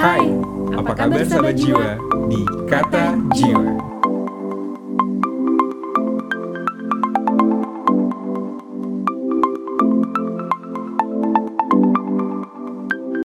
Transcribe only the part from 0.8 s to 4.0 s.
kabar sahabat jiwa di Kata Jiwa?